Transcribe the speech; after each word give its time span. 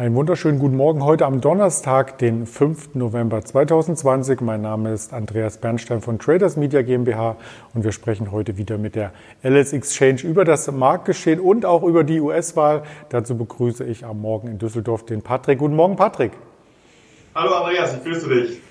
Einen 0.00 0.14
wunderschönen 0.14 0.58
guten 0.58 0.76
Morgen 0.76 1.04
heute 1.04 1.26
am 1.26 1.42
Donnerstag, 1.42 2.16
den 2.16 2.46
5. 2.46 2.94
November 2.94 3.44
2020. 3.44 4.40
Mein 4.40 4.62
Name 4.62 4.94
ist 4.94 5.12
Andreas 5.12 5.58
Bernstein 5.58 6.00
von 6.00 6.18
Traders 6.18 6.56
Media 6.56 6.80
GmbH 6.80 7.36
und 7.74 7.84
wir 7.84 7.92
sprechen 7.92 8.32
heute 8.32 8.56
wieder 8.56 8.78
mit 8.78 8.94
der 8.94 9.12
LS 9.42 9.74
Exchange 9.74 10.22
über 10.22 10.46
das 10.46 10.72
Marktgeschehen 10.72 11.38
und 11.38 11.66
auch 11.66 11.82
über 11.82 12.02
die 12.02 12.18
US-Wahl. 12.18 12.82
Dazu 13.10 13.36
begrüße 13.36 13.84
ich 13.84 14.06
am 14.06 14.22
Morgen 14.22 14.48
in 14.48 14.58
Düsseldorf 14.58 15.04
den 15.04 15.20
Patrick. 15.20 15.58
Guten 15.58 15.76
Morgen, 15.76 15.96
Patrick. 15.96 16.32
Hallo 17.34 17.56
Andreas, 17.56 17.94
ich 17.94 18.02
grüße 18.02 18.26
dich. 18.30 18.69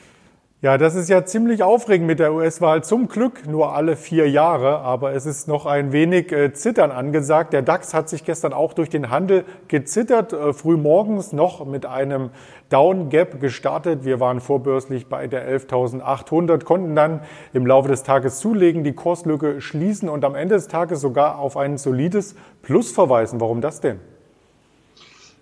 Ja, 0.62 0.77
das 0.77 0.94
ist 0.94 1.08
ja 1.08 1.23
ziemlich 1.23 1.63
aufregend 1.63 2.05
mit 2.05 2.20
der 2.20 2.34
US-Wahl. 2.34 2.84
Zum 2.84 3.08
Glück 3.08 3.48
nur 3.48 3.73
alle 3.73 3.95
vier 3.95 4.30
Jahre, 4.30 4.80
aber 4.80 5.13
es 5.13 5.26
ist 5.26 5.48
noch 5.48 5.66
ein 5.66 5.94
wenig 5.94 6.34
äh, 6.34 6.52
Zittern 6.52 6.91
angesagt. 6.91 7.54
Der 7.54 7.62
DAX 7.62 7.94
hat 7.94 8.09
sich 8.09 8.26
gestern 8.26 8.52
auch 8.52 8.73
durch 8.73 8.90
den 8.90 9.09
Handel 9.09 9.45
gezittert, 9.70 10.34
äh, 10.34 10.52
früh 10.52 10.76
morgens 10.76 11.31
noch 11.31 11.66
mit 11.66 11.86
einem 11.86 12.31
Down 12.67 13.08
Gap 13.08 13.40
gestartet. 13.40 14.03
Wir 14.03 14.20
waren 14.20 14.41
vorbörslich 14.41 15.08
bei 15.08 15.27
der 15.27 15.50
11.800, 15.50 16.66
konnten 16.66 16.94
dann 16.94 17.22
im 17.53 17.66
Laufe 17.66 17.88
des 17.88 18.03
Tages 18.03 18.39
zulegen, 18.39 18.84
die 18.84 18.91
Kurslücke 18.91 19.62
schließen 19.62 20.09
und 20.09 20.26
am 20.26 20.36
Ende 20.36 20.55
des 20.55 20.67
Tages 20.67 21.00
sogar 21.00 21.39
auf 21.39 21.55
ein 21.55 21.78
solides 21.78 22.36
Plus 22.64 22.91
verweisen. 22.91 23.39
Warum 23.39 23.62
das 23.62 23.80
denn? 23.80 24.02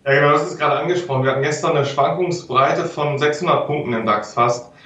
Ja, 0.05 0.13
genau, 0.13 0.33
das 0.33 0.51
ist 0.51 0.59
gerade 0.59 0.77
angesprochen. 0.77 1.23
Wir 1.23 1.31
hatten 1.31 1.41
gestern 1.41 1.75
eine 1.75 1.85
Schwankungsbreite 1.85 2.85
von 2.85 3.17
600 3.17 3.65
Punkten 3.65 3.93
im 3.93 4.05
DAX 4.05 4.35
fast. 4.35 4.76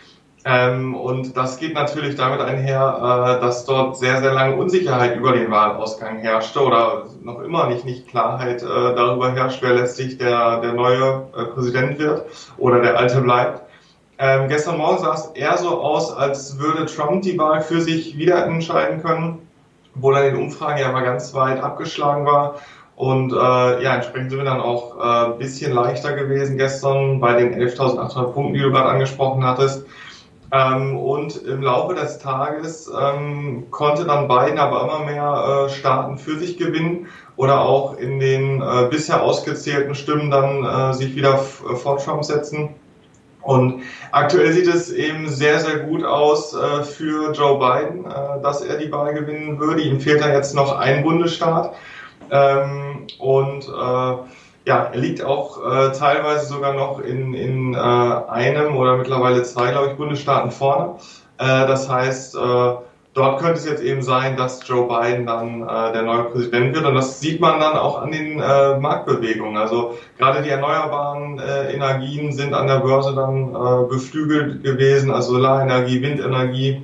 Ähm, 0.44 0.96
und 0.96 1.38
das 1.38 1.58
geht 1.58 1.76
natürlich 1.76 2.16
damit 2.16 2.42
einher, 2.42 3.38
äh, 3.38 3.42
dass 3.42 3.66
dort 3.66 3.98
sehr, 3.98 4.22
sehr 4.22 4.34
lange 4.34 4.56
Unsicherheit 4.56 5.16
über 5.16 5.34
den 5.34 5.52
Wahlausgang 5.52 6.18
herrschte 6.18 6.62
oder 6.62 7.06
noch 7.22 7.42
immer 7.42 7.68
nicht, 7.68 7.86
nicht 7.86 8.08
Klarheit 8.08 8.64
äh, 8.64 8.66
darüber 8.66 9.32
herrscht, 9.34 9.62
wer 9.62 9.76
letztlich 9.76 10.18
der, 10.18 10.62
der 10.62 10.74
neue 10.74 11.28
äh, 11.38 11.46
Präsident 11.46 12.00
wird 12.00 12.26
oder 12.58 12.82
der 12.82 12.98
alte 12.98 13.22
bleibt. 13.22 13.62
Ähm, 14.18 14.48
gestern 14.48 14.78
Morgen 14.78 15.00
sah 15.00 15.14
es 15.14 15.28
eher 15.36 15.58
so 15.58 15.80
aus, 15.82 16.12
als 16.16 16.58
würde 16.58 16.86
Trump 16.86 17.22
die 17.22 17.38
Wahl 17.38 17.62
für 17.62 17.82
sich 17.82 18.18
wieder 18.18 18.46
entscheiden 18.46 19.02
können, 19.02 19.48
wo 19.94 20.12
dann 20.12 20.26
in 20.26 20.34
den 20.36 20.44
Umfragen 20.44 20.80
ja 20.80 20.92
mal 20.92 21.04
ganz 21.04 21.36
weit 21.36 21.62
abgeschlagen 21.62 22.26
war. 22.26 22.56
Und 22.96 23.32
äh, 23.32 23.36
ja, 23.84 23.96
entsprechend 23.96 24.32
sind 24.32 24.40
wir 24.40 24.46
dann 24.46 24.62
auch 24.62 24.98
ein 25.00 25.32
äh, 25.32 25.36
bisschen 25.38 25.74
leichter 25.74 26.14
gewesen 26.14 26.58
gestern 26.58 27.20
bei 27.20 27.34
den 27.34 27.56
11.800 27.56 28.32
Punkten, 28.32 28.54
die 28.54 28.60
du 28.60 28.72
gerade 28.72 28.90
angesprochen 28.90 29.44
hattest. 29.44 29.86
Ähm, 30.54 30.98
und 30.98 31.44
im 31.44 31.62
Laufe 31.62 31.96
des 31.96 32.20
Tages 32.20 32.92
ähm, 33.00 33.68
konnte 33.72 34.04
dann 34.04 34.28
Biden 34.28 34.60
aber 34.60 34.82
immer 34.82 35.06
mehr 35.06 35.68
äh, 35.68 35.70
Staaten 35.70 36.18
für 36.18 36.38
sich 36.38 36.58
gewinnen 36.58 37.08
oder 37.38 37.62
auch 37.62 37.98
in 37.98 38.20
den 38.20 38.62
äh, 38.62 38.88
bisher 38.90 39.24
ausgezählten 39.24 39.96
Stimmen 39.96 40.30
dann 40.30 40.66
äh, 40.66 40.94
sich 40.94 41.16
wieder 41.16 41.36
äh, 41.36 41.76
vor 41.76 41.98
Trump 41.98 42.26
setzen. 42.26 42.76
Und 43.44 43.84
aktuell 44.12 44.52
sieht 44.52 44.68
es 44.68 44.92
eben 44.92 45.30
sehr, 45.30 45.60
sehr 45.62 45.80
gut 45.80 46.04
aus 46.04 46.54
äh, 46.54 46.84
für 46.84 47.32
Joe 47.32 47.58
Biden, 47.58 48.06
äh, 48.06 48.42
dass 48.44 48.62
er 48.62 48.78
die 48.78 48.92
Wahl 48.92 49.14
gewinnen 49.14 49.58
würde. 49.58 49.82
Ihm 49.82 50.02
fehlt 50.02 50.22
da 50.22 50.32
jetzt 50.34 50.54
noch 50.54 50.78
ein 50.78 51.04
Bundesstaat. 51.04 51.74
Ähm, 52.30 53.08
und 53.20 53.68
ja, 54.66 54.90
er 54.92 54.98
liegt 55.00 55.24
auch 55.24 55.58
äh, 55.58 55.92
teilweise 55.92 56.46
sogar 56.46 56.74
noch 56.74 57.00
in, 57.00 57.34
in 57.34 57.74
äh, 57.74 57.78
einem 57.78 58.76
oder 58.76 58.98
mittlerweile 58.98 59.44
zwei, 59.44 59.72
glaube 59.72 59.92
ich, 59.92 59.98
Bundesstaaten 59.98 60.52
vorne. 60.52 60.96
Äh, 61.38 61.68
das 61.68 61.90
heißt, 61.90 62.36
äh, 62.36 62.74
dort 63.14 63.40
könnte 63.40 63.54
es 63.54 63.66
jetzt 63.66 63.82
eben 63.82 64.04
sein, 64.04 64.38
dass 64.38 64.68
Joe 64.68 64.88
Biden 64.88 65.26
dann 65.26 65.64
äh, 65.64 65.94
der 65.94 66.04
neue 66.04 66.26
Präsident 66.26 66.76
wird. 66.76 66.86
Und 66.86 66.94
das 66.94 67.20
sieht 67.20 67.42
man 67.42 67.60
dann 67.60 67.76
auch 67.76 68.02
an 68.02 68.12
den 68.12 68.40
äh, 68.40 68.78
Marktbewegungen. 68.78 69.58
Also 69.58 69.98
gerade 70.20 70.44
die 70.44 70.50
erneuerbaren 70.50 71.40
äh, 71.40 71.74
Energien 71.74 72.32
sind 72.32 72.54
an 72.54 72.68
der 72.68 72.80
Börse 72.80 73.16
dann 73.16 73.56
äh, 73.56 73.88
beflügelt 73.90 74.64
gewesen, 74.64 75.12
also 75.12 75.34
Solarenergie, 75.34 76.02
Windenergie. 76.04 76.84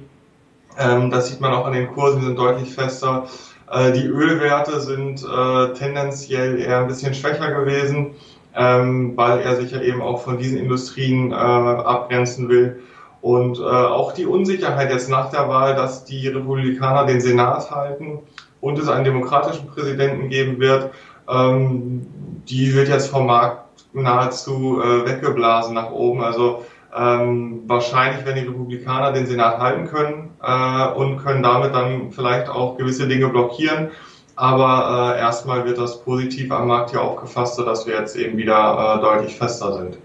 Ähm, 0.80 1.12
das 1.12 1.30
sieht 1.30 1.42
man 1.42 1.54
auch 1.54 1.66
an 1.66 1.74
den 1.74 1.88
Kursen, 1.94 2.22
die 2.22 2.26
sind 2.26 2.40
deutlich 2.40 2.74
fester. 2.74 3.26
Äh, 3.72 3.92
die 3.92 4.06
Ölwerte 4.06 4.80
sind 4.80 5.24
äh, 5.24 5.74
tendenziell 5.74 6.60
eher 6.60 6.80
ein 6.80 6.88
bisschen 6.88 7.14
schwächer 7.14 7.52
gewesen, 7.52 8.16
ähm, 8.56 9.16
weil 9.16 9.40
er 9.40 9.56
sich 9.58 9.72
ja 9.72 9.82
eben 9.82 10.02
auch 10.02 10.22
von 10.22 10.38
diesen 10.38 10.58
Industrien 10.58 11.32
äh, 11.32 11.36
abgrenzen 11.36 12.50
will. 12.50 12.82
Und 13.22 13.60
äh, 13.60 13.64
auch 13.64 14.14
die 14.14 14.26
Unsicherheit 14.26 14.92
jetzt 14.92 15.10
nach 15.10 15.30
der 15.32 15.50
Wahl, 15.50 15.76
dass 15.76 16.06
die 16.06 16.28
Republikaner 16.28 17.06
den 17.06 17.20
Senat 17.20 17.70
halten 17.72 18.20
und 18.62 18.80
es 18.80 18.88
einen 18.88 19.04
demokratischen 19.04 19.68
Präsidenten 19.68 20.30
geben 20.30 20.60
wird, 20.60 20.92
ähm, 21.30 22.06
die 22.48 22.74
wird 22.74 22.88
jetzt 22.88 23.10
vom 23.10 23.28
Markt 23.28 23.64
nahezu 23.94 24.82
äh, 24.82 25.06
weggeblasen 25.06 25.74
nach 25.74 25.92
oben. 25.92 26.24
Also 26.24 26.64
ähm, 26.96 27.64
wahrscheinlich 27.68 28.26
werden 28.26 28.42
die 28.42 28.48
Republikaner 28.48 29.12
den 29.12 29.26
Senat 29.26 29.60
halten 29.60 29.88
können 29.88 30.32
äh, 30.42 30.88
und 30.90 31.18
können 31.18 31.44
damit 31.44 31.74
dann 31.74 32.12
vielleicht 32.12 32.50
auch 32.50 32.78
gewisse 32.78 33.08
Dinge 33.08 33.30
blockieren. 33.30 33.90
Aber 34.36 35.16
äh, 35.16 35.20
erstmal 35.20 35.66
wird 35.66 35.80
das 35.80 36.04
positiv 36.04 36.52
am 36.52 36.68
Markt 36.68 36.92
hier 36.92 37.02
aufgefasst, 37.02 37.56
sodass 37.56 37.88
wir 37.88 37.96
jetzt 37.96 38.16
eben 38.16 38.38
wieder 38.38 38.98
äh, 38.98 39.02
deutlich 39.02 39.36
fester 39.36 39.74
sind. 39.74 39.98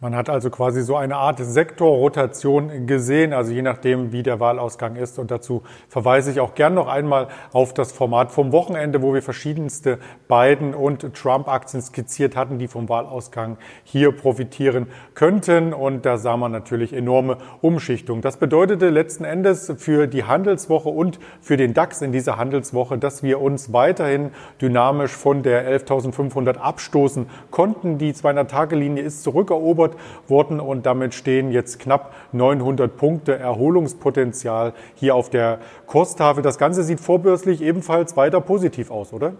Man 0.00 0.14
hat 0.14 0.30
also 0.30 0.48
quasi 0.48 0.82
so 0.82 0.94
eine 0.94 1.16
Art 1.16 1.40
Sektorrotation 1.40 2.86
gesehen, 2.86 3.32
also 3.32 3.50
je 3.50 3.62
nachdem, 3.62 4.12
wie 4.12 4.22
der 4.22 4.38
Wahlausgang 4.38 4.94
ist. 4.94 5.18
Und 5.18 5.32
dazu 5.32 5.64
verweise 5.88 6.30
ich 6.30 6.38
auch 6.38 6.54
gern 6.54 6.74
noch 6.74 6.86
einmal 6.86 7.26
auf 7.52 7.74
das 7.74 7.90
Format 7.90 8.30
vom 8.30 8.52
Wochenende, 8.52 9.02
wo 9.02 9.12
wir 9.12 9.22
verschiedenste 9.22 9.98
Biden- 10.28 10.76
und 10.76 11.14
Trump-Aktien 11.16 11.82
skizziert 11.82 12.36
hatten, 12.36 12.60
die 12.60 12.68
vom 12.68 12.88
Wahlausgang 12.88 13.56
hier 13.82 14.12
profitieren 14.12 14.86
könnten. 15.14 15.72
Und 15.72 16.06
da 16.06 16.16
sah 16.16 16.36
man 16.36 16.52
natürlich 16.52 16.92
enorme 16.92 17.38
Umschichtung. 17.60 18.20
Das 18.20 18.36
bedeutete 18.36 18.90
letzten 18.90 19.24
Endes 19.24 19.72
für 19.78 20.06
die 20.06 20.22
Handelswoche 20.22 20.90
und 20.90 21.18
für 21.40 21.56
den 21.56 21.74
DAX 21.74 22.02
in 22.02 22.12
dieser 22.12 22.36
Handelswoche, 22.36 22.98
dass 22.98 23.24
wir 23.24 23.40
uns 23.40 23.72
weiterhin 23.72 24.30
dynamisch 24.62 25.10
von 25.10 25.42
der 25.42 25.68
11.500 25.68 26.56
abstoßen 26.58 27.28
konnten. 27.50 27.98
Die 27.98 28.12
200-Tage-Linie 28.12 29.02
ist 29.02 29.24
zurückerobert 29.24 29.87
zerstört 29.88 29.96
wurden 30.28 30.60
und 30.60 30.86
damit 30.86 31.14
stehen 31.14 31.50
jetzt 31.50 31.78
knapp 31.78 32.12
900 32.32 32.96
Punkte 32.96 33.38
Erholungspotenzial 33.38 34.72
hier 34.94 35.14
auf 35.14 35.30
der 35.30 35.58
Kurstafel. 35.86 36.42
Das 36.42 36.58
Ganze 36.58 36.82
sieht 36.82 37.00
vorbörslich 37.00 37.62
ebenfalls 37.62 38.16
weiter 38.16 38.40
positiv 38.40 38.90
aus, 38.90 39.12
oder? 39.12 39.32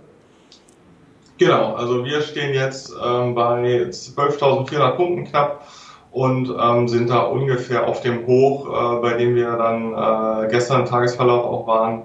Genau, 1.39 1.75
also 1.75 2.05
wir 2.05 2.21
stehen 2.23 2.53
jetzt 2.53 2.93
ähm, 3.05 3.35
bei 3.35 3.85
12.400 3.91 4.97
Punkten 4.97 5.25
knapp 5.25 5.69
und 6.11 6.53
ähm, 6.61 6.89
sind 6.89 7.11
da 7.11 7.21
ungefähr 7.21 7.87
auf 7.87 8.01
dem 8.01 8.27
Hoch, 8.27 8.67
äh, 8.67 9.01
bei 9.03 9.13
dem 9.15 9.37
wir 9.37 9.57
dann 9.57 9.93
äh, 9.93 10.49
gestern 10.49 10.81
im 10.81 10.87
Tagesverlauf 10.87 11.45
auch 11.45 11.67
waren. 11.69 12.03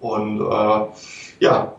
Und 0.00 0.40
äh, 0.40 0.86
ja, 1.40 1.72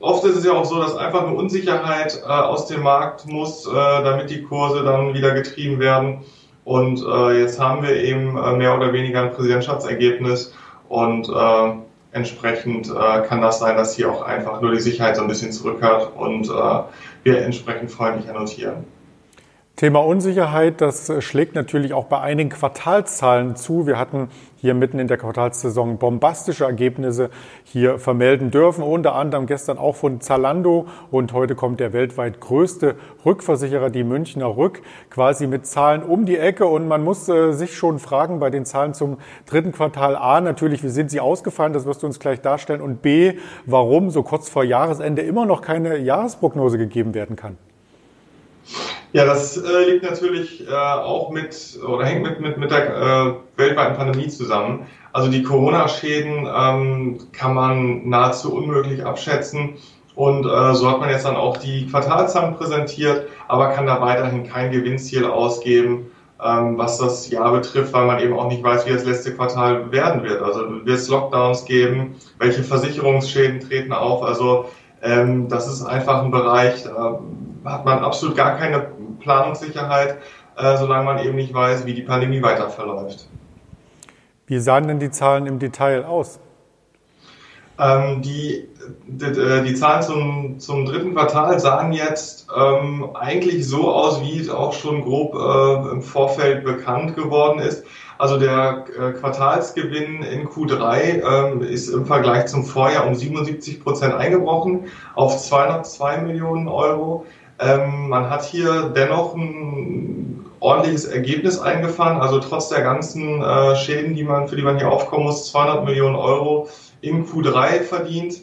oft 0.00 0.24
ist 0.24 0.36
es 0.36 0.44
ja 0.44 0.52
auch 0.52 0.64
so, 0.64 0.80
dass 0.80 0.96
einfach 0.96 1.26
eine 1.26 1.34
Unsicherheit 1.34 2.22
äh, 2.22 2.28
aus 2.28 2.66
dem 2.66 2.82
Markt 2.82 3.26
muss, 3.26 3.66
äh, 3.66 3.72
damit 3.72 4.30
die 4.30 4.42
Kurse 4.42 4.82
dann 4.82 5.14
wieder 5.14 5.32
getrieben 5.32 5.78
werden. 5.78 6.22
Und 6.64 7.02
äh, 7.02 7.40
jetzt 7.40 7.58
haben 7.58 7.82
wir 7.82 7.96
eben 7.96 8.36
äh, 8.36 8.52
mehr 8.56 8.76
oder 8.76 8.92
weniger 8.92 9.22
ein 9.22 9.32
Präsidentschaftsergebnis 9.32 10.52
und 10.88 11.28
äh, 11.28 11.72
entsprechend 12.12 12.88
äh, 12.88 13.22
kann 13.26 13.40
das 13.40 13.60
sein, 13.60 13.76
dass 13.76 13.94
hier 13.94 14.10
auch 14.10 14.22
einfach 14.22 14.60
nur 14.60 14.72
die 14.72 14.80
Sicherheit 14.80 15.16
so 15.16 15.22
ein 15.22 15.28
bisschen 15.28 15.52
zurückhört 15.52 16.12
und 16.16 16.48
wir 17.22 17.42
entsprechend 17.42 17.90
freundlicher 17.90 18.32
notieren. 18.32 18.84
Thema 19.80 20.00
Unsicherheit, 20.04 20.82
das 20.82 21.08
äh, 21.08 21.22
schlägt 21.22 21.54
natürlich 21.54 21.94
auch 21.94 22.04
bei 22.04 22.20
einigen 22.20 22.50
Quartalszahlen 22.50 23.56
zu. 23.56 23.86
Wir 23.86 23.98
hatten 23.98 24.28
hier 24.56 24.74
mitten 24.74 24.98
in 24.98 25.08
der 25.08 25.16
Quartalssaison 25.16 25.96
bombastische 25.96 26.64
Ergebnisse 26.64 27.30
hier 27.64 27.98
vermelden 27.98 28.50
dürfen, 28.50 28.84
unter 28.84 29.14
anderem 29.14 29.46
gestern 29.46 29.78
auch 29.78 29.96
von 29.96 30.20
Zalando. 30.20 30.86
Und 31.10 31.32
heute 31.32 31.54
kommt 31.54 31.80
der 31.80 31.94
weltweit 31.94 32.40
größte 32.40 32.96
Rückversicherer, 33.24 33.88
die 33.88 34.04
Münchner 34.04 34.54
Rück, 34.54 34.82
quasi 35.08 35.46
mit 35.46 35.66
Zahlen 35.66 36.02
um 36.02 36.26
die 36.26 36.36
Ecke. 36.36 36.66
Und 36.66 36.86
man 36.86 37.02
muss 37.02 37.26
äh, 37.30 37.52
sich 37.52 37.74
schon 37.74 37.98
fragen 37.98 38.38
bei 38.38 38.50
den 38.50 38.66
Zahlen 38.66 38.92
zum 38.92 39.16
dritten 39.46 39.72
Quartal 39.72 40.14
A. 40.14 40.42
Natürlich, 40.42 40.84
wie 40.84 40.90
sind 40.90 41.10
sie 41.10 41.20
ausgefallen, 41.20 41.72
das 41.72 41.86
wirst 41.86 42.02
du 42.02 42.06
uns 42.06 42.20
gleich 42.20 42.42
darstellen. 42.42 42.82
Und 42.82 43.00
B, 43.00 43.32
warum 43.64 44.10
so 44.10 44.22
kurz 44.22 44.50
vor 44.50 44.62
Jahresende 44.62 45.22
immer 45.22 45.46
noch 45.46 45.62
keine 45.62 45.96
Jahresprognose 45.96 46.76
gegeben 46.76 47.14
werden 47.14 47.36
kann. 47.36 47.56
Ja, 49.12 49.24
das 49.24 49.56
äh, 49.56 49.90
liegt 49.90 50.04
natürlich 50.04 50.68
äh, 50.68 50.72
auch 50.72 51.30
mit 51.30 51.78
oder 51.86 52.04
hängt 52.04 52.22
mit, 52.22 52.40
mit, 52.40 52.58
mit 52.58 52.70
der 52.70 52.96
äh, 52.96 53.34
weltweiten 53.56 53.96
Pandemie 53.96 54.28
zusammen. 54.28 54.86
Also 55.12 55.28
die 55.30 55.42
Corona-Schäden 55.42 56.48
ähm, 56.52 57.18
kann 57.32 57.54
man 57.54 58.08
nahezu 58.08 58.54
unmöglich 58.54 59.04
abschätzen. 59.04 59.74
Und 60.14 60.46
äh, 60.46 60.74
so 60.74 60.88
hat 60.88 61.00
man 61.00 61.10
jetzt 61.10 61.24
dann 61.24 61.36
auch 61.36 61.56
die 61.56 61.86
Quartalzahlen 61.88 62.54
präsentiert, 62.56 63.28
aber 63.48 63.70
kann 63.70 63.86
da 63.86 64.00
weiterhin 64.00 64.44
kein 64.44 64.70
Gewinnziel 64.70 65.24
ausgeben, 65.24 66.10
ähm, 66.44 66.78
was 66.78 66.98
das 66.98 67.28
Jahr 67.30 67.52
betrifft, 67.52 67.92
weil 67.92 68.06
man 68.06 68.20
eben 68.20 68.34
auch 68.38 68.48
nicht 68.48 68.62
weiß, 68.62 68.86
wie 68.86 68.92
das 68.92 69.04
letzte 69.04 69.34
Quartal 69.34 69.90
werden 69.90 70.22
wird. 70.22 70.42
Also 70.42 70.84
wird 70.84 70.98
es 70.98 71.08
Lockdowns 71.08 71.64
geben, 71.64 72.16
welche 72.38 72.62
Versicherungsschäden 72.62 73.60
treten 73.60 73.92
auf. 73.92 74.22
Also 74.22 74.66
Ähm, 75.02 75.48
das 75.48 75.66
ist 75.66 75.82
einfach 75.82 76.22
ein 76.22 76.30
Bereich, 76.30 76.84
da 76.84 77.20
hat 77.64 77.84
man 77.84 77.98
absolut 78.00 78.36
gar 78.36 78.56
keine 78.56 78.86
Planungssicherheit, 79.20 80.18
äh, 80.56 80.76
solange 80.76 81.04
man 81.04 81.18
eben 81.18 81.36
nicht 81.36 81.54
weiß, 81.54 81.86
wie 81.86 81.94
die 81.94 82.02
Pandemie 82.02 82.42
weiter 82.42 82.68
verläuft. 82.70 83.26
Wie 84.46 84.58
sahen 84.58 84.88
denn 84.88 84.98
die 84.98 85.10
Zahlen 85.10 85.46
im 85.46 85.58
Detail 85.58 86.04
aus? 86.04 86.40
Ähm, 87.78 88.20
die, 88.20 88.68
die, 89.06 89.24
äh, 89.24 89.62
die, 89.62 89.74
Zahlen 89.74 90.02
zum, 90.02 90.58
zum 90.58 90.84
dritten 90.84 91.14
Quartal 91.14 91.58
sahen 91.60 91.92
jetzt 91.92 92.48
ähm, 92.54 93.10
eigentlich 93.14 93.66
so 93.66 93.90
aus, 93.90 94.20
wie 94.20 94.38
es 94.38 94.50
auch 94.50 94.74
schon 94.74 95.02
grob 95.02 95.34
äh, 95.34 95.92
im 95.92 96.02
Vorfeld 96.02 96.64
bekannt 96.64 97.16
geworden 97.16 97.58
ist. 97.60 97.84
Also 98.18 98.38
der 98.38 98.84
äh, 98.98 99.12
Quartalsgewinn 99.12 100.22
in 100.22 100.46
Q3 100.46 101.22
ähm, 101.22 101.62
ist 101.62 101.88
im 101.88 102.04
Vergleich 102.04 102.46
zum 102.48 102.64
Vorjahr 102.64 103.06
um 103.06 103.14
77 103.14 103.82
Prozent 103.82 104.12
eingebrochen 104.12 104.88
auf 105.14 105.38
202 105.38 106.18
Millionen 106.18 106.68
Euro. 106.68 107.24
Ähm, 107.60 108.08
man 108.08 108.30
hat 108.30 108.44
hier 108.44 108.90
dennoch 108.94 109.34
ein 109.34 110.46
ordentliches 110.60 111.04
Ergebnis 111.04 111.58
eingefahren, 111.58 112.20
also 112.20 112.38
trotz 112.38 112.68
der 112.68 112.82
ganzen 112.82 113.42
äh, 113.42 113.76
Schäden, 113.76 114.14
die 114.14 114.24
man, 114.24 114.48
für 114.48 114.56
die 114.56 114.62
man 114.62 114.78
hier 114.78 114.90
aufkommen 114.90 115.24
muss, 115.24 115.50
200 115.50 115.84
Millionen 115.84 116.16
Euro 116.16 116.68
in 117.02 117.26
Q3 117.26 117.82
verdient. 117.82 118.42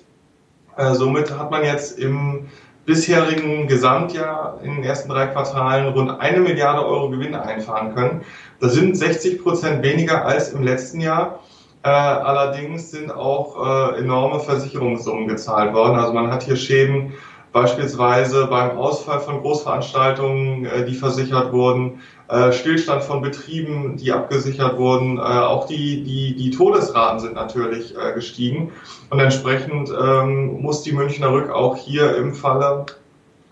Äh, 0.76 0.94
somit 0.94 1.38
hat 1.38 1.50
man 1.50 1.64
jetzt 1.64 1.98
im 1.98 2.48
bisherigen 2.86 3.68
Gesamtjahr 3.68 4.60
in 4.64 4.76
den 4.76 4.84
ersten 4.84 5.10
drei 5.10 5.28
Quartalen 5.28 5.94
rund 5.94 6.20
eine 6.22 6.40
Milliarde 6.40 6.86
Euro 6.86 7.10
Gewinne 7.10 7.42
einfahren 7.42 7.94
können. 7.94 8.22
Das 8.60 8.74
sind 8.74 8.96
60 8.96 9.44
Prozent 9.44 9.84
weniger 9.84 10.26
als 10.26 10.54
im 10.54 10.64
letzten 10.64 11.02
Jahr. 11.02 11.40
Äh, 11.84 11.90
allerdings 11.90 12.92
sind 12.92 13.12
auch 13.12 13.94
äh, 13.94 14.00
enorme 14.00 14.40
Versicherungssummen 14.40 15.28
gezahlt 15.28 15.74
worden. 15.74 15.98
Also 15.98 16.14
man 16.14 16.32
hat 16.32 16.44
hier 16.44 16.56
Schäden 16.56 17.14
beispielsweise 17.52 18.48
beim 18.48 18.78
Ausfall 18.78 19.20
von 19.20 19.42
Großveranstaltungen, 19.42 20.66
äh, 20.66 20.86
die 20.86 20.94
versichert 20.94 21.52
wurden, 21.52 22.02
äh, 22.30 22.52
Stillstand 22.52 23.04
von 23.04 23.22
Betrieben, 23.22 23.98
die 23.98 24.12
abgesichert 24.12 24.78
wurden. 24.78 25.18
Äh, 25.18 25.22
auch 25.22 25.66
die, 25.66 26.04
die, 26.04 26.36
die 26.36 26.52
Todesraten 26.52 27.20
sind 27.20 27.36
natürlich 27.36 27.94
gestiegen. 28.16 28.72
Und 29.10 29.20
entsprechend 29.20 29.90
ähm, 29.90 30.62
muss 30.62 30.84
die 30.84 30.92
Münchner 30.92 31.32
Rück 31.32 31.50
auch 31.50 31.78
hier 31.78 32.16
im 32.18 32.34
Falle 32.34 32.86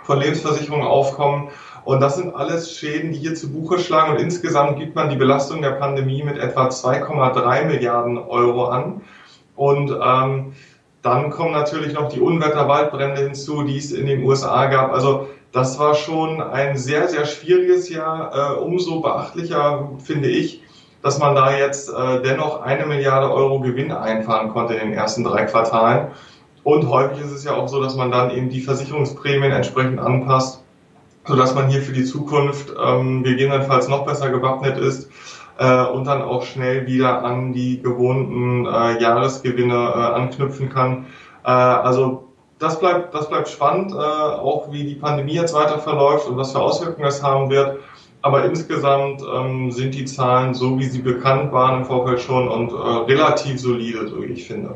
von 0.04 0.20
Lebensversicherungen 0.20 0.86
aufkommen. 0.86 1.50
Und 1.86 2.02
das 2.02 2.16
sind 2.18 2.36
alles 2.36 2.72
Schäden, 2.72 3.12
die 3.12 3.20
hier 3.20 3.36
zu 3.36 3.52
Buche 3.52 3.80
schlagen. 3.80 4.14
Und 4.14 4.20
insgesamt 4.20 4.78
gibt 4.80 4.96
man 4.96 5.10
die 5.10 5.16
Belastung 5.16 5.62
der 5.62 5.72
Pandemie 5.72 6.24
mit 6.24 6.38
etwa 6.38 6.68
2,3 6.68 7.66
Milliarden 7.66 8.18
Euro 8.18 8.66
an. 8.66 9.02
Und 9.56 9.96
ähm, 10.04 10.54
dann 11.06 11.30
kommen 11.30 11.52
natürlich 11.52 11.94
noch 11.94 12.10
die 12.10 12.20
Unwetterwaldbrände 12.20 13.22
hinzu, 13.22 13.62
die 13.62 13.78
es 13.78 13.92
in 13.92 14.08
den 14.08 14.24
USA 14.24 14.66
gab. 14.66 14.92
Also 14.92 15.30
das 15.52 15.78
war 15.78 15.94
schon 15.94 16.42
ein 16.42 16.78
sehr, 16.78 17.08
sehr 17.08 17.28
schwieriges 17.28 17.90
Jahr. 17.90 18.32
Äh, 18.34 18.60
umso 18.60 19.02
beachtlicher 19.02 19.92
finde 20.04 20.30
ich, 20.30 20.64
dass 21.04 21.20
man 21.20 21.36
da 21.36 21.56
jetzt 21.56 21.90
äh, 21.90 22.24
dennoch 22.24 22.64
eine 22.64 22.88
Milliarde 22.88 23.32
Euro 23.32 23.60
Gewinn 23.60 23.92
einfahren 23.92 24.50
konnte 24.50 24.74
in 24.74 24.90
den 24.90 24.98
ersten 24.98 25.24
drei 25.24 25.46
Quartalen. 25.46 26.08
Und 26.64 26.90
häufig 26.90 27.24
ist 27.24 27.32
es 27.32 27.44
ja 27.44 27.54
auch 27.54 27.68
so, 27.68 27.84
dass 27.84 27.96
man 27.96 28.10
dann 28.10 28.32
eben 28.32 28.50
die 28.50 28.62
Versicherungsprämien 28.62 29.52
entsprechend 29.52 30.00
anpasst, 30.00 30.64
sodass 31.28 31.54
man 31.54 31.70
hier 31.70 31.84
für 31.84 31.94
die 31.94 32.06
Zukunft 32.06 32.74
ähm, 32.84 33.22
gegebenenfalls 33.22 33.88
noch 33.90 34.08
besser 34.08 34.32
gewappnet 34.32 34.80
ist 34.80 35.12
äh, 35.58 35.86
und 35.86 36.06
dann 36.06 36.22
auch 36.22 36.44
schnell 36.44 36.88
wieder 36.88 37.24
an 37.24 37.54
die 37.54 37.82
gewohnten 37.82 38.66
äh, 38.66 39.02
Jahresgewinne 39.02 39.74
äh, 39.74 40.14
anknüpfen 40.16 40.70
kann. 40.70 41.08
Äh, 41.44 41.50
also 41.50 42.26
das 42.60 42.80
bleibt, 42.80 43.14
das 43.14 43.30
bleibt 43.30 43.50
spannend, 43.50 43.92
äh, 43.92 43.96
auch 43.96 44.72
wie 44.72 44.84
die 44.84 44.96
Pandemie 44.96 45.34
jetzt 45.34 45.54
weiter 45.54 45.80
verläuft 45.80 46.28
und 46.28 46.38
was 46.38 46.52
für 46.52 46.60
Auswirkungen 46.60 47.08
es 47.08 47.22
haben 47.22 47.50
wird. 47.50 47.80
Aber 48.22 48.44
insgesamt 48.46 49.22
ähm, 49.22 49.72
sind 49.72 49.94
die 49.94 50.06
Zahlen 50.06 50.54
so, 50.56 50.80
wie 50.80 50.86
sie 50.86 51.02
bekannt 51.02 51.52
waren 51.52 51.82
im 51.82 51.86
Vorfeld 51.86 52.22
schon 52.22 52.48
und 52.48 52.72
äh, 52.72 53.12
relativ 53.12 53.60
solide, 53.60 54.08
so 54.08 54.22
wie 54.22 54.28
ich 54.28 54.48
finde. 54.48 54.76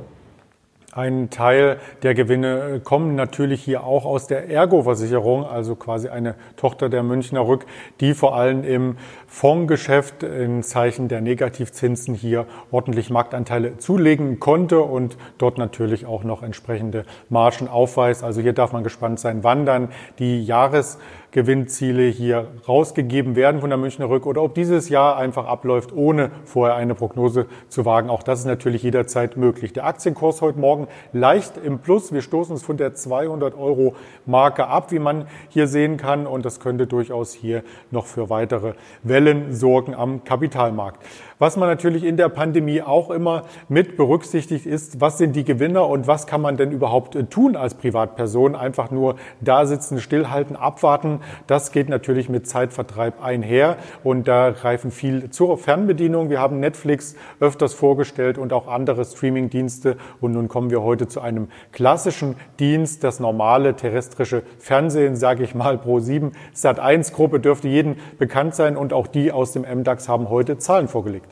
Ein 0.99 1.29
Teil 1.29 1.77
der 2.03 2.13
Gewinne 2.13 2.73
äh, 2.75 2.79
kommen 2.81 3.15
natürlich 3.15 3.63
hier 3.63 3.85
auch 3.85 4.03
aus 4.03 4.27
der 4.27 4.49
Ergo-Versicherung, 4.49 5.45
also 5.45 5.77
quasi 5.77 6.09
eine 6.09 6.35
Tochter 6.57 6.89
der 6.89 7.03
Münchner 7.03 7.47
Rück, 7.47 7.65
die 8.01 8.13
vor 8.13 8.35
allem 8.35 8.65
im 8.65 8.97
Fondsgeschäft 9.25 10.23
in 10.23 10.61
Zeichen 10.61 11.07
der 11.07 11.21
Negativzinsen 11.21 12.15
hier 12.15 12.47
ordentlich 12.69 13.09
Marktanteile 13.11 13.77
zulegen 13.77 14.41
konnte 14.41 14.81
und 14.81 15.15
dort 15.37 15.57
natürlich 15.57 16.05
auch 16.05 16.25
noch 16.25 16.43
entsprechende 16.43 17.05
Margen 17.29 17.69
aufweist. 17.69 18.21
Also 18.21 18.41
hier 18.41 18.51
darf 18.51 18.73
man 18.73 18.83
gespannt 18.83 19.21
sein, 19.21 19.41
wann 19.41 19.65
dann 19.65 19.87
die 20.17 20.43
Jahres 20.43 20.97
Gewinnziele 21.31 22.03
hier 22.03 22.47
rausgegeben 22.67 23.35
werden 23.35 23.61
von 23.61 23.69
der 23.69 23.77
Münchner 23.77 24.09
Rück 24.09 24.25
oder 24.25 24.41
ob 24.41 24.55
dieses 24.55 24.89
Jahr 24.89 25.17
einfach 25.17 25.45
abläuft, 25.45 25.93
ohne 25.93 26.31
vorher 26.45 26.75
eine 26.75 26.95
Prognose 26.95 27.45
zu 27.67 27.85
wagen. 27.85 28.09
Auch 28.09 28.23
das 28.23 28.39
ist 28.39 28.45
natürlich 28.45 28.83
jederzeit 28.83 29.37
möglich. 29.37 29.73
Der 29.73 29.85
Aktienkurs 29.85 30.41
heute 30.41 30.59
Morgen 30.59 30.87
leicht 31.13 31.57
im 31.57 31.79
Plus. 31.79 32.11
Wir 32.11 32.21
stoßen 32.21 32.53
uns 32.53 32.63
von 32.63 32.77
der 32.77 32.95
200 32.95 33.55
Euro 33.57 33.95
Marke 34.25 34.67
ab, 34.67 34.91
wie 34.91 34.99
man 34.99 35.27
hier 35.49 35.67
sehen 35.67 35.97
kann. 35.97 36.25
Und 36.25 36.45
das 36.45 36.59
könnte 36.59 36.87
durchaus 36.87 37.33
hier 37.33 37.63
noch 37.91 38.07
für 38.07 38.29
weitere 38.29 38.73
Wellen 39.03 39.53
sorgen 39.53 39.93
am 39.93 40.23
Kapitalmarkt. 40.23 41.03
Was 41.41 41.55
man 41.55 41.69
natürlich 41.69 42.03
in 42.03 42.17
der 42.17 42.27
Pandemie 42.27 42.81
auch 42.81 43.09
immer 43.09 43.43
mit 43.69 43.95
berücksichtigt 43.95 44.65
ist, 44.65 44.99
was 44.99 45.17
sind 45.17 45.37
die 45.37 45.45
Gewinner 45.45 45.87
und 45.87 46.05
was 46.05 46.27
kann 46.27 46.41
man 46.41 46.57
denn 46.57 46.73
überhaupt 46.73 47.15
äh, 47.15 47.23
tun 47.23 47.55
als 47.55 47.75
Privatperson? 47.75 48.57
Einfach 48.57 48.91
nur 48.91 49.15
da 49.39 49.65
sitzen, 49.65 50.01
stillhalten, 50.01 50.57
abwarten. 50.57 51.21
Das 51.47 51.71
geht 51.71 51.87
natürlich 51.87 52.27
mit 52.27 52.45
Zeitvertreib 52.45 53.23
einher 53.23 53.77
und 54.03 54.27
da 54.27 54.51
greifen 54.51 54.91
viel 54.91 55.29
zur 55.29 55.57
Fernbedienung. 55.57 56.29
Wir 56.29 56.41
haben 56.41 56.59
Netflix 56.59 57.15
öfters 57.39 57.73
vorgestellt 57.73 58.37
und 58.37 58.51
auch 58.51 58.67
andere 58.67 59.05
Streamingdienste 59.05 59.95
und 60.19 60.33
nun 60.33 60.49
kommen 60.49 60.69
wir 60.71 60.81
heute 60.81 61.07
zu 61.07 61.21
einem 61.21 61.47
klassischen 61.71 62.35
Dienst, 62.59 63.05
das 63.05 63.21
normale 63.21 63.77
terrestrische 63.77 64.43
Fernsehen, 64.57 65.15
sage 65.15 65.45
ich 65.45 65.55
mal, 65.55 65.77
Pro 65.77 66.01
7 66.01 66.33
Sat1 66.53 67.13
Gruppe 67.13 67.39
dürfte 67.39 67.69
jedem 67.69 67.95
bekannt 68.17 68.55
sein 68.55 68.75
und 68.75 68.91
auch 68.91 69.07
die 69.07 69.31
aus 69.31 69.53
dem 69.53 69.61
MDAX 69.61 70.09
haben 70.09 70.29
heute 70.29 70.57
Zahlen 70.57 70.89
vorgelegt. 70.89 71.28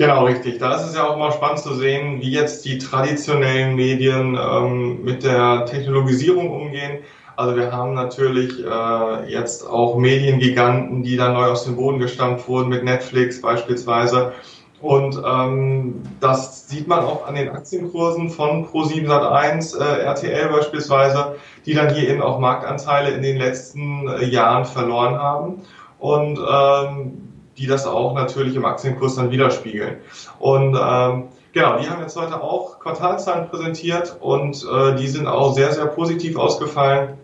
Genau, 0.00 0.24
richtig. 0.24 0.56
Da 0.56 0.76
ist 0.76 0.86
es 0.86 0.94
ja 0.94 1.06
auch 1.06 1.18
mal 1.18 1.30
spannend 1.30 1.58
zu 1.58 1.74
sehen, 1.74 2.22
wie 2.22 2.30
jetzt 2.30 2.64
die 2.64 2.78
traditionellen 2.78 3.76
Medien 3.76 4.34
ähm, 4.34 5.04
mit 5.04 5.22
der 5.24 5.66
Technologisierung 5.66 6.50
umgehen. 6.50 7.00
Also 7.36 7.54
wir 7.54 7.70
haben 7.70 7.92
natürlich 7.92 8.64
äh, 8.64 9.30
jetzt 9.30 9.68
auch 9.68 9.98
Mediengiganten, 9.98 11.02
die 11.02 11.18
dann 11.18 11.34
neu 11.34 11.50
aus 11.50 11.64
dem 11.64 11.76
Boden 11.76 11.98
gestampft 11.98 12.48
wurden, 12.48 12.70
mit 12.70 12.82
Netflix 12.82 13.42
beispielsweise. 13.42 14.32
Und 14.80 15.20
ähm, 15.22 16.02
das 16.18 16.66
sieht 16.66 16.88
man 16.88 17.00
auch 17.00 17.28
an 17.28 17.34
den 17.34 17.50
Aktienkursen 17.50 18.30
von 18.30 18.66
Pro7 18.66 19.06
Sat1, 19.06 19.78
äh, 19.78 20.00
RTL 20.00 20.48
beispielsweise, 20.48 21.36
die 21.66 21.74
dann 21.74 21.94
hier 21.94 22.08
eben 22.08 22.22
auch 22.22 22.38
Marktanteile 22.38 23.10
in 23.10 23.20
den 23.20 23.36
letzten 23.36 24.08
äh, 24.08 24.24
Jahren 24.24 24.64
verloren 24.64 25.18
haben. 25.18 25.60
Und 25.98 26.38
ähm, 26.38 27.29
die 27.60 27.66
das 27.66 27.86
auch 27.86 28.14
natürlich 28.14 28.56
im 28.56 28.64
Aktienkurs 28.64 29.16
dann 29.16 29.30
widerspiegeln. 29.30 29.98
Und 30.38 30.74
ähm, 30.80 31.24
genau, 31.52 31.78
die 31.78 31.88
haben 31.88 32.00
jetzt 32.00 32.16
heute 32.16 32.42
auch 32.42 32.80
Quartalzahlen 32.80 33.50
präsentiert 33.50 34.16
und 34.20 34.66
äh, 34.66 34.96
die 34.96 35.06
sind 35.06 35.26
auch 35.26 35.52
sehr, 35.52 35.70
sehr 35.72 35.86
positiv 35.86 36.36
ausgefallen. 36.36 37.18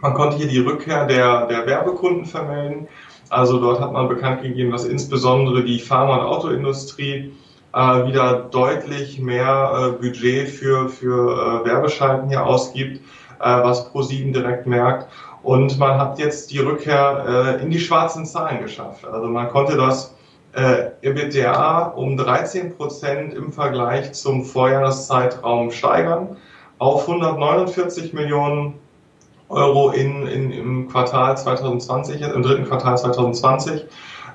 Man 0.00 0.14
konnte 0.14 0.38
hier 0.38 0.48
die 0.48 0.58
Rückkehr 0.58 1.06
der, 1.06 1.46
der 1.46 1.66
Werbekunden 1.66 2.24
vermelden. 2.24 2.88
Also 3.28 3.58
dort 3.58 3.80
hat 3.80 3.92
man 3.92 4.08
bekannt 4.08 4.42
gegeben, 4.42 4.72
dass 4.72 4.86
insbesondere 4.86 5.64
die 5.64 5.78
Pharma- 5.78 6.16
und 6.16 6.26
Autoindustrie 6.26 7.34
äh, 7.74 8.06
wieder 8.06 8.48
deutlich 8.50 9.18
mehr 9.18 9.96
äh, 10.00 10.02
Budget 10.02 10.48
für, 10.48 10.88
für 10.88 11.62
äh, 11.62 11.66
Werbeschalten 11.66 12.30
hier 12.30 12.46
ausgibt, 12.46 13.00
äh, 13.40 13.62
was 13.62 13.90
ProSieben 13.90 14.32
direkt 14.32 14.66
merkt. 14.66 15.08
Und 15.44 15.78
man 15.78 15.98
hat 15.98 16.18
jetzt 16.18 16.50
die 16.50 16.58
Rückkehr 16.58 17.58
äh, 17.58 17.62
in 17.62 17.70
die 17.70 17.78
schwarzen 17.78 18.24
Zahlen 18.24 18.62
geschafft. 18.62 19.04
Also 19.04 19.28
man 19.28 19.50
konnte 19.50 19.76
das 19.76 20.14
äh, 20.54 20.86
EBITDA 21.02 21.88
um 21.88 22.16
13 22.16 22.74
Prozent 22.76 23.34
im 23.34 23.52
Vergleich 23.52 24.14
zum 24.14 24.44
Vorjahreszeitraum 24.44 25.70
steigern 25.70 26.38
auf 26.78 27.06
149 27.06 28.14
Millionen 28.14 28.74
Euro 29.50 29.90
in, 29.90 30.26
in, 30.26 30.50
im 30.50 30.88
Quartal 30.88 31.36
2020, 31.36 32.22
im 32.22 32.42
dritten 32.42 32.64
Quartal 32.64 32.96
2020. 32.96 33.84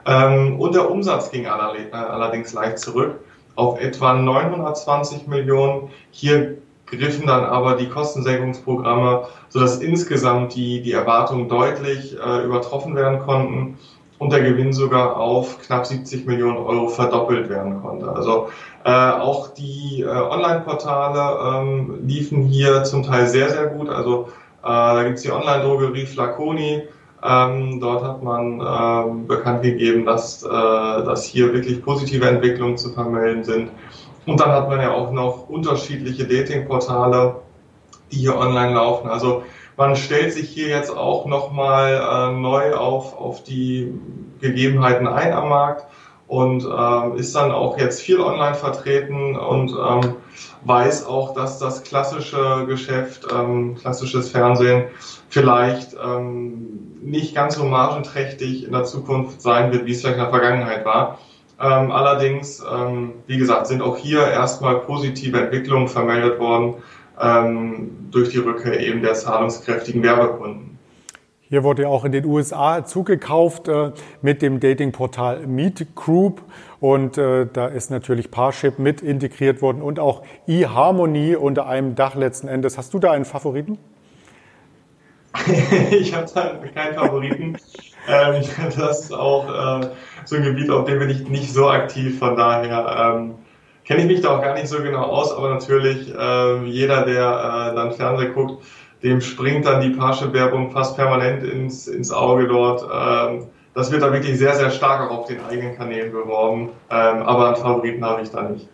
Ähm, 0.05 0.59
und 0.59 0.75
der 0.75 0.91
Umsatz 0.91 1.31
ging 1.31 1.47
allerdings 1.47 2.53
leicht 2.53 2.77
zurück 2.77 3.19
auf 3.55 3.79
etwa 3.81 4.13
920 4.13 5.27
Millionen. 5.27 5.89
Hier 6.11 6.57
griffen 6.91 7.27
dann 7.27 7.43
aber 7.43 7.75
die 7.75 7.89
Kostensenkungsprogramme, 7.89 9.27
sodass 9.49 9.77
insgesamt 9.79 10.55
die, 10.55 10.81
die 10.81 10.93
Erwartungen 10.93 11.49
deutlich 11.49 12.17
äh, 12.17 12.45
übertroffen 12.45 12.95
werden 12.95 13.19
konnten. 13.19 13.77
und 14.19 14.33
der 14.33 14.41
Gewinn 14.41 14.73
sogar 14.73 15.15
auf 15.15 15.59
knapp 15.59 15.85
70 15.85 16.25
Millionen 16.25 16.57
Euro 16.57 16.89
verdoppelt 16.89 17.49
werden 17.49 17.81
konnte. 17.81 18.11
Also 18.11 18.49
äh, 18.83 18.91
auch 18.91 19.53
die 19.53 20.01
äh, 20.01 20.07
Online-Portale 20.07 21.61
ähm, 21.61 21.99
liefen 22.05 22.43
hier 22.43 22.83
zum 22.83 23.03
Teil 23.03 23.27
sehr, 23.27 23.49
sehr 23.49 23.67
gut. 23.67 23.89
Also 23.89 24.27
äh, 24.61 24.67
da 24.67 25.03
gibt 25.03 25.17
es 25.17 25.23
die 25.23 25.31
Online-Drogerie 25.31 26.05
Flaconi. 26.05 26.83
Ähm, 27.21 27.79
dort 27.81 28.03
hat 28.03 28.23
man 28.23 28.61
ähm, 28.61 29.27
bekannt 29.27 29.61
gegeben, 29.61 30.05
dass, 30.05 30.43
äh, 30.43 30.47
dass 30.47 31.25
hier 31.25 31.53
wirklich 31.53 31.81
positive 31.83 32.25
Entwicklungen 32.25 32.77
zu 32.77 32.91
vermelden 32.91 33.43
sind. 33.43 33.71
Und 34.29 34.39
dann 34.39 34.51
hat 34.51 34.69
man 34.69 34.79
ja 34.79 34.91
auch 34.91 35.11
noch 35.11 35.49
unterschiedliche 35.49 36.27
Dating-Portale, 36.27 37.37
die 38.11 38.17
hier 38.17 38.37
online 38.37 38.75
laufen. 38.75 39.09
Also 39.09 39.41
man 39.75 39.95
stellt 39.95 40.33
sich 40.33 40.49
hier 40.49 40.67
jetzt 40.67 40.95
auch 40.95 41.25
nochmal 41.25 41.93
äh, 41.95 42.39
neu 42.39 42.75
auf, 42.75 43.17
auf 43.17 43.43
die 43.43 43.91
Gegebenheiten 44.39 45.07
ein 45.07 45.33
am 45.33 45.49
Markt 45.49 45.87
und 46.27 46.63
ähm, 46.63 47.15
ist 47.15 47.35
dann 47.35 47.51
auch 47.51 47.79
jetzt 47.79 48.01
viel 48.01 48.19
online 48.19 48.53
vertreten 48.53 49.35
und 49.35 49.71
ähm, 49.71 50.17
weiß 50.63 51.07
auch, 51.07 51.33
dass 51.33 51.57
das 51.57 51.81
klassische 51.81 52.67
Geschäft, 52.67 53.25
ähm, 53.33 53.77
klassisches 53.81 54.29
Fernsehen 54.29 54.89
vielleicht 55.29 55.95
ähm, 55.95 56.99
nicht 57.01 57.33
ganz 57.33 57.55
so 57.55 57.63
margenträchtig 57.63 58.63
in 58.63 58.73
der 58.73 58.83
Zukunft 58.83 59.41
sein 59.41 59.71
wird, 59.71 59.87
wie 59.87 59.91
es 59.91 60.01
vielleicht 60.01 60.17
in 60.17 60.23
der 60.23 60.29
Vergangenheit 60.29 60.85
war. 60.85 61.17
Ähm, 61.61 61.91
allerdings, 61.91 62.63
ähm, 62.71 63.13
wie 63.27 63.37
gesagt, 63.37 63.67
sind 63.67 63.81
auch 63.81 63.97
hier 63.97 64.25
erstmal 64.25 64.75
positive 64.75 65.39
Entwicklungen 65.39 65.89
vermeldet 65.89 66.39
worden 66.39 66.75
ähm, 67.21 68.07
durch 68.11 68.29
die 68.29 68.37
Rückkehr 68.37 68.79
eben 68.79 69.01
der 69.01 69.13
zahlungskräftigen 69.13 70.01
Werbekunden. 70.01 70.77
Hier 71.49 71.63
wurde 71.63 71.81
ja 71.81 71.87
auch 71.87 72.05
in 72.05 72.11
den 72.11 72.25
USA 72.25 72.85
zugekauft 72.85 73.67
äh, 73.67 73.91
mit 74.21 74.41
dem 74.41 74.59
Datingportal 74.59 75.47
Meet 75.47 75.95
Group 75.95 76.43
und 76.79 77.17
äh, 77.17 77.47
da 77.51 77.67
ist 77.67 77.89
natürlich 77.89 78.29
Parship 78.29 78.77
mit 78.77 79.01
integriert 79.01 79.61
worden 79.61 79.81
und 79.81 79.99
auch 79.99 80.21
eHarmony 80.47 81.35
unter 81.35 81.65
einem 81.67 81.95
Dach 81.95 82.13
letzten 82.13 82.47
Endes. 82.47 82.77
Hast 82.77 82.93
du 82.93 82.99
da 82.99 83.11
einen 83.11 83.25
Favoriten? 83.25 83.79
ich 85.91 86.13
habe 86.15 86.27
da 86.33 86.59
keinen 86.73 86.93
Favoriten. 86.93 87.57
Ähm, 88.07 88.43
das 88.77 89.01
ist 89.01 89.13
auch 89.13 89.81
äh, 89.81 89.87
so 90.25 90.35
ein 90.35 90.43
Gebiet, 90.43 90.69
auf 90.69 90.85
dem 90.85 90.99
bin 90.99 91.09
ich 91.09 91.27
nicht 91.27 91.53
so 91.53 91.69
aktiv. 91.69 92.19
Von 92.19 92.35
daher 92.35 93.15
ähm, 93.15 93.35
kenne 93.85 94.01
ich 94.01 94.07
mich 94.07 94.21
da 94.21 94.37
auch 94.37 94.41
gar 94.41 94.53
nicht 94.53 94.67
so 94.67 94.81
genau 94.81 95.03
aus, 95.03 95.35
aber 95.35 95.49
natürlich 95.49 96.13
äh, 96.13 96.63
jeder, 96.65 97.05
der 97.05 97.71
äh, 97.71 97.75
dann 97.75 97.91
Fernsehen 97.91 98.33
guckt, 98.33 98.63
dem 99.03 99.21
springt 99.21 99.65
dann 99.65 99.81
die 99.81 99.91
Parship-Werbung 99.91 100.71
fast 100.71 100.95
permanent 100.95 101.43
ins, 101.43 101.87
ins 101.87 102.11
Auge 102.11 102.47
dort. 102.47 102.83
Ähm, 102.91 103.47
das 103.73 103.91
wird 103.91 104.01
dann 104.01 104.13
wirklich 104.13 104.37
sehr, 104.37 104.55
sehr 104.55 104.71
stark 104.71 105.09
auch 105.09 105.19
auf 105.19 105.27
den 105.27 105.39
eigenen 105.41 105.77
Kanälen 105.77 106.11
beworben. 106.11 106.69
Ähm, 106.89 107.21
aber 107.23 107.47
einen 107.47 107.55
Favoriten 107.55 108.03
habe 108.03 108.21
ich 108.21 108.29
da 108.29 108.41
nicht. 108.43 108.67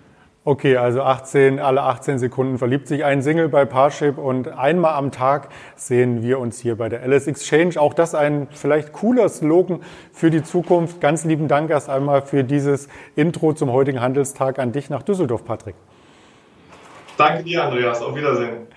Okay, 0.47 0.77
also 0.77 1.01
18, 1.01 1.59
alle 1.59 1.81
18 1.81 2.19
Sekunden 2.19 2.59
verliebt 2.59 2.87
sich 2.87 3.03
ein 3.03 3.23
Single 3.23 3.49
bei 3.49 3.65
Parship 3.65 4.19
und 4.19 4.47
einmal 4.47 4.93
am 4.93 5.09
Tag 5.11 5.49
sehen 5.75 6.21
wir 6.21 6.37
uns 6.37 6.59
hier 6.59 6.77
bei 6.77 6.87
der 6.87 7.03
LS 7.03 7.25
Exchange. 7.25 7.81
Auch 7.81 7.95
das 7.95 8.13
ein 8.13 8.47
vielleicht 8.51 8.93
cooler 8.93 9.27
Slogan 9.27 9.81
für 10.13 10.29
die 10.29 10.43
Zukunft. 10.43 11.01
Ganz 11.01 11.25
lieben 11.25 11.47
Dank 11.47 11.71
erst 11.71 11.89
einmal 11.89 12.21
für 12.21 12.43
dieses 12.43 12.89
Intro 13.15 13.53
zum 13.53 13.71
heutigen 13.71 14.01
Handelstag 14.01 14.59
an 14.59 14.71
dich 14.71 14.91
nach 14.91 15.01
Düsseldorf, 15.01 15.43
Patrick. 15.43 15.73
Danke 17.17 17.43
dir, 17.43 17.63
Andreas. 17.63 18.03
Auf 18.03 18.15
Wiedersehen. 18.15 18.67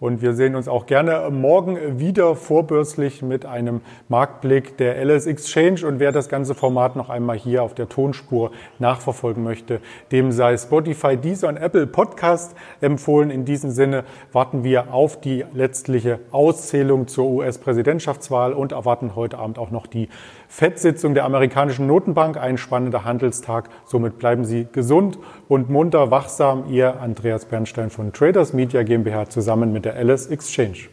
Und 0.00 0.22
wir 0.22 0.32
sehen 0.34 0.54
uns 0.54 0.68
auch 0.68 0.86
gerne 0.86 1.28
morgen 1.30 1.98
wieder 1.98 2.36
vorbörslich 2.36 3.20
mit 3.20 3.44
einem 3.44 3.80
Marktblick 4.08 4.76
der 4.76 5.04
LS 5.04 5.26
Exchange. 5.26 5.84
Und 5.84 5.98
wer 5.98 6.12
das 6.12 6.28
ganze 6.28 6.54
Format 6.54 6.94
noch 6.94 7.08
einmal 7.08 7.36
hier 7.36 7.64
auf 7.64 7.74
der 7.74 7.88
Tonspur 7.88 8.52
nachverfolgen 8.78 9.42
möchte, 9.42 9.80
dem 10.12 10.30
sei 10.30 10.56
Spotify, 10.56 11.16
Deezer 11.16 11.48
und 11.48 11.56
Apple 11.56 11.88
Podcast 11.88 12.54
empfohlen. 12.80 13.30
In 13.30 13.44
diesem 13.44 13.72
Sinne 13.72 14.04
warten 14.32 14.62
wir 14.62 14.94
auf 14.94 15.20
die 15.20 15.44
letztliche 15.52 16.20
Auszählung 16.30 17.08
zur 17.08 17.26
US-Präsidentschaftswahl 17.26 18.52
und 18.52 18.70
erwarten 18.70 19.16
heute 19.16 19.38
Abend 19.38 19.58
auch 19.58 19.72
noch 19.72 19.88
die 19.88 20.08
FED-Sitzung 20.48 21.14
der 21.14 21.24
amerikanischen 21.24 21.86
Notenbank. 21.86 22.36
Ein 22.36 22.58
spannender 22.58 23.04
Handelstag. 23.04 23.68
Somit 23.84 24.18
bleiben 24.18 24.44
Sie 24.44 24.66
gesund 24.72 25.18
und 25.46 25.70
munter 25.70 26.10
wachsam. 26.10 26.64
Ihr 26.68 27.00
Andreas 27.00 27.44
Bernstein 27.44 27.90
von 27.90 28.12
Traders 28.12 28.52
Media 28.52 28.82
GmbH 28.82 29.28
zusammen 29.28 29.72
mit 29.72 29.84
der 29.84 29.96
Alice 29.96 30.26
Exchange. 30.26 30.88